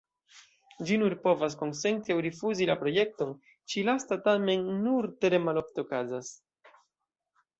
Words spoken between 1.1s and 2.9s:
povas konsenti aŭ rifuzi la